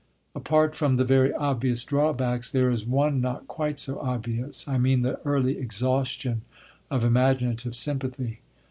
Apart 0.33 0.75
from 0.75 0.95
the 0.95 1.03
very 1.05 1.31
obvious 1.33 1.83
drawbacks 1.83 2.49
there 2.49 2.71
is 2.71 2.87
one 2.87 3.21
not 3.21 3.47
quite 3.47 3.79
so 3.79 3.99
obvious: 3.99 4.67
I 4.67 4.79
mean 4.79 5.03
the 5.03 5.19
early 5.25 5.59
exhaustion 5.59 6.41
of 6.89 7.05
imaginative 7.05 7.75
sympathy. 7.75 8.39